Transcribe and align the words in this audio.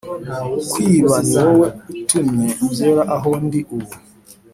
kwiba 0.71 1.15
niwowe 1.29 1.67
utumye 1.93 2.47
ngera 2.69 3.03
aho 3.15 3.29
ndi 3.45 3.59
ubu, 3.75 3.95